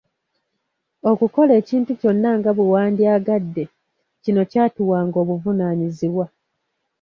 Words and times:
Okukola 1.11 1.51
ekintu 1.61 1.91
kyonna 1.99 2.29
nga 2.39 2.51
bwewandyagadde, 2.57 3.63
kino 4.23 4.41
kyatuwanga 4.51 5.15
obuvunaanyizibwa. 5.23 6.25